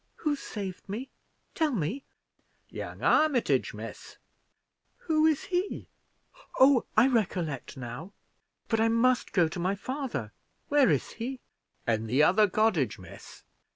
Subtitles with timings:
[0.15, 1.11] "Who saved me?
[1.53, 2.05] tell me."
[2.69, 4.17] "Young Armitage, miss."
[5.05, 5.89] "Who is he?
[6.59, 8.13] oh, I recollect now;
[8.67, 10.31] but I must go to my father.
[10.69, 11.39] Where is he?"
[11.87, 13.43] "In the other cottage, miss."